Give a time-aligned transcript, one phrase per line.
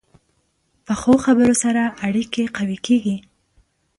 [0.85, 3.17] پخو خبرو سره اړیکې قوي کېږي